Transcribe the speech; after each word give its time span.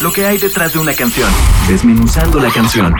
lo 0.00 0.12
que 0.12 0.24
hay 0.24 0.38
detrás 0.38 0.72
de 0.72 0.78
una 0.78 0.94
canción, 0.94 1.28
desmenuzando 1.68 2.40
la 2.40 2.50
canción. 2.50 2.94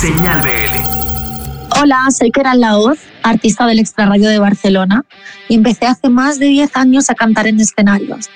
Señal 0.00 0.40
BL. 0.40 1.80
Hola, 1.80 2.06
soy 2.16 2.30
Keral 2.30 2.60
Laoz, 2.60 2.98
artista 3.24 3.66
del 3.66 3.80
Extra 3.80 4.06
Radio 4.06 4.28
de 4.28 4.38
Barcelona, 4.38 5.04
y 5.48 5.56
empecé 5.56 5.86
hace 5.86 6.08
más 6.08 6.38
de 6.38 6.46
10 6.46 6.76
años 6.76 7.10
a 7.10 7.14
cantar 7.14 7.48
en 7.48 7.58
escenarios. 7.58 8.30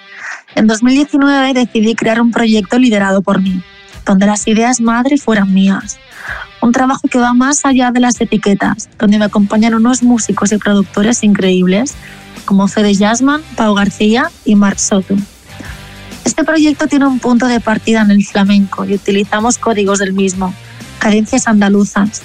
En 0.56 0.66
2019 0.66 1.54
decidí 1.54 1.94
crear 1.94 2.20
un 2.20 2.32
proyecto 2.32 2.76
liderado 2.76 3.22
por 3.22 3.40
mí, 3.40 3.62
donde 4.04 4.26
las 4.26 4.48
ideas 4.48 4.80
madre 4.80 5.16
fueran 5.16 5.54
mías. 5.54 5.98
Un 6.60 6.72
trabajo 6.72 7.06
que 7.08 7.18
va 7.18 7.34
más 7.34 7.64
allá 7.64 7.92
de 7.92 8.00
las 8.00 8.21
etiquetas, 8.21 8.88
donde 8.98 9.18
me 9.18 9.26
acompañan 9.26 9.74
unos 9.74 10.02
músicos 10.02 10.50
y 10.50 10.58
productores 10.58 11.22
increíbles 11.22 11.94
como 12.44 12.66
Fede 12.66 12.96
Jasman, 12.96 13.42
Pau 13.54 13.74
García 13.74 14.28
y 14.44 14.56
Marc 14.56 14.78
Soto. 14.78 15.14
Este 16.24 16.45
proyecto 16.45 16.87
tiene 16.87 17.06
un 17.06 17.18
punto 17.18 17.46
de 17.46 17.60
partida 17.60 18.02
en 18.02 18.10
el 18.10 18.24
flamenco 18.24 18.84
y 18.84 18.95
utilizamos 18.95 19.58
códigos 19.58 19.98
del 19.98 20.12
mismo, 20.12 20.54
cadencias 20.98 21.46
andaluzas, 21.46 22.22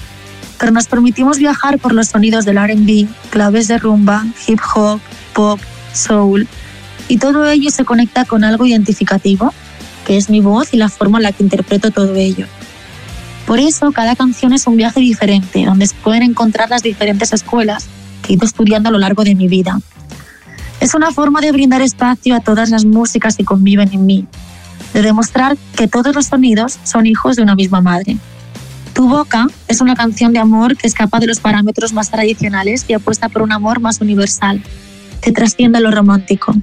pero 0.59 0.71
nos 0.71 0.87
permitimos 0.87 1.37
viajar 1.37 1.79
por 1.79 1.93
los 1.93 2.09
sonidos 2.09 2.45
del 2.45 2.57
RB, 2.57 3.07
claves 3.29 3.67
de 3.67 3.77
rumba, 3.77 4.25
hip 4.47 4.59
hop, 4.75 4.99
pop, 5.33 5.59
soul, 5.93 6.47
y 7.07 7.17
todo 7.17 7.45
ello 7.49 7.69
se 7.69 7.85
conecta 7.85 8.25
con 8.25 8.43
algo 8.43 8.65
identificativo, 8.65 9.53
que 10.05 10.17
es 10.17 10.29
mi 10.29 10.41
voz 10.41 10.73
y 10.73 10.77
la 10.77 10.89
forma 10.89 11.19
en 11.19 11.23
la 11.23 11.31
que 11.31 11.43
interpreto 11.43 11.91
todo 11.91 12.15
ello. 12.15 12.47
Por 13.45 13.59
eso, 13.59 13.91
cada 13.91 14.15
canción 14.15 14.53
es 14.53 14.65
un 14.65 14.75
viaje 14.75 14.99
diferente, 14.99 15.65
donde 15.65 15.85
se 15.87 15.95
pueden 15.95 16.23
encontrar 16.23 16.69
las 16.69 16.81
diferentes 16.81 17.31
escuelas 17.31 17.87
que 18.23 18.33
he 18.33 18.35
ido 18.35 18.45
estudiando 18.45 18.89
a 18.89 18.91
lo 18.91 18.97
largo 18.97 19.23
de 19.23 19.35
mi 19.35 19.47
vida. 19.47 19.79
Es 20.79 20.93
una 20.93 21.11
forma 21.11 21.41
de 21.41 21.51
brindar 21.51 21.81
espacio 21.81 22.35
a 22.35 22.41
todas 22.41 22.69
las 22.69 22.85
músicas 22.85 23.37
que 23.37 23.45
conviven 23.45 23.91
en 23.93 24.05
mí, 24.05 24.27
de 24.93 25.01
demostrar 25.01 25.57
que 25.75 25.87
todos 25.87 26.13
los 26.15 26.27
sonidos 26.27 26.79
son 26.83 27.05
hijos 27.07 27.35
de 27.35 27.43
una 27.43 27.55
misma 27.55 27.81
madre. 27.81 28.17
Tu 28.93 29.07
boca 29.07 29.47
es 29.67 29.81
una 29.81 29.95
canción 29.95 30.31
de 30.31 30.39
amor 30.39 30.77
que 30.77 30.87
escapa 30.87 31.19
de 31.19 31.27
los 31.27 31.39
parámetros 31.39 31.91
más 31.91 32.11
tradicionales 32.11 32.85
y 32.87 32.93
apuesta 32.93 33.29
por 33.29 33.41
un 33.41 33.51
amor 33.51 33.79
más 33.79 33.99
universal, 33.99 34.61
que 35.21 35.31
trasciende 35.31 35.79
lo 35.79 35.91
romántico. 35.91 36.53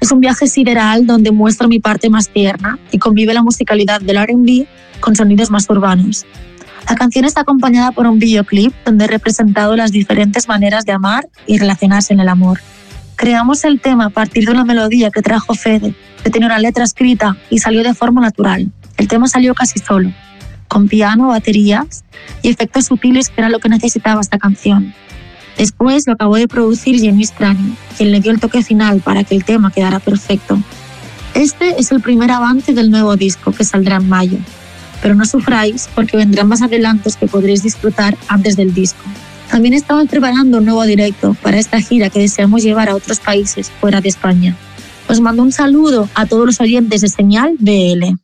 Es 0.00 0.12
un 0.12 0.20
viaje 0.20 0.46
sideral 0.46 1.06
donde 1.06 1.32
muestro 1.32 1.68
mi 1.68 1.80
parte 1.80 2.10
más 2.10 2.28
tierna 2.28 2.78
y 2.92 2.98
convive 2.98 3.34
la 3.34 3.42
musicalidad 3.42 4.00
del 4.00 4.22
RB 4.22 4.66
con 5.00 5.16
sonidos 5.16 5.50
más 5.50 5.68
urbanos. 5.68 6.26
La 6.88 6.96
canción 6.96 7.24
está 7.24 7.40
acompañada 7.40 7.92
por 7.92 8.06
un 8.06 8.18
videoclip 8.18 8.74
donde 8.84 9.06
he 9.06 9.08
representado 9.08 9.74
las 9.74 9.90
diferentes 9.90 10.48
maneras 10.48 10.84
de 10.84 10.92
amar 10.92 11.28
y 11.46 11.58
relacionarse 11.58 12.12
en 12.12 12.20
el 12.20 12.28
amor. 12.28 12.60
Creamos 13.16 13.64
el 13.64 13.80
tema 13.80 14.06
a 14.06 14.10
partir 14.10 14.44
de 14.44 14.52
una 14.52 14.64
melodía 14.64 15.10
que 15.10 15.22
trajo 15.22 15.54
Fede, 15.54 15.94
que 16.22 16.30
tenía 16.30 16.46
una 16.46 16.58
letra 16.58 16.84
escrita 16.84 17.36
y 17.48 17.58
salió 17.58 17.82
de 17.82 17.94
forma 17.94 18.20
natural. 18.20 18.70
El 18.96 19.08
tema 19.08 19.28
salió 19.28 19.54
casi 19.54 19.78
solo, 19.78 20.12
con 20.68 20.88
piano, 20.88 21.28
baterías 21.28 22.04
y 22.42 22.48
efectos 22.48 22.86
sutiles 22.86 23.28
que 23.28 23.40
era 23.40 23.48
lo 23.48 23.60
que 23.60 23.68
necesitaba 23.68 24.20
esta 24.20 24.38
canción. 24.38 24.94
Después 25.56 26.06
lo 26.06 26.14
acabó 26.14 26.36
de 26.36 26.48
producir 26.48 27.00
Jenny 27.00 27.24
Strani, 27.24 27.76
quien 27.96 28.10
le 28.10 28.20
dio 28.20 28.32
el 28.32 28.40
toque 28.40 28.62
final 28.62 29.00
para 29.00 29.22
que 29.22 29.36
el 29.36 29.44
tema 29.44 29.70
quedara 29.70 30.00
perfecto. 30.00 30.58
Este 31.34 31.80
es 31.80 31.92
el 31.92 32.00
primer 32.00 32.32
avance 32.32 32.74
del 32.74 32.90
nuevo 32.90 33.16
disco 33.16 33.52
que 33.52 33.64
saldrá 33.64 33.96
en 33.96 34.08
mayo, 34.08 34.38
pero 35.00 35.14
no 35.14 35.24
sufráis 35.24 35.88
porque 35.94 36.16
vendrán 36.16 36.48
más 36.48 36.62
adelantos 36.62 37.16
que 37.16 37.28
podréis 37.28 37.62
disfrutar 37.62 38.16
antes 38.26 38.56
del 38.56 38.74
disco. 38.74 39.04
También 39.50 39.74
estamos 39.74 40.08
preparando 40.08 40.58
un 40.58 40.64
nuevo 40.64 40.84
directo 40.84 41.36
para 41.42 41.58
esta 41.58 41.80
gira 41.80 42.10
que 42.10 42.18
deseamos 42.18 42.62
llevar 42.62 42.88
a 42.88 42.96
otros 42.96 43.20
países 43.20 43.70
fuera 43.80 44.00
de 44.00 44.08
España. 44.08 44.56
Os 45.08 45.20
mando 45.20 45.42
un 45.42 45.52
saludo 45.52 46.08
a 46.14 46.26
todos 46.26 46.46
los 46.46 46.60
oyentes 46.60 47.02
de 47.02 47.08
Señal 47.08 47.56
BL. 47.58 48.23